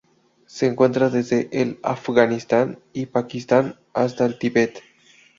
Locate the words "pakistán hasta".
3.05-4.25